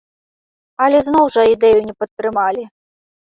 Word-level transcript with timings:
Але 0.85 1.01
зноў 1.07 1.25
жа 1.35 1.45
ідэю 1.53 1.79
не 1.89 1.93
падтрымалі. 2.01 2.63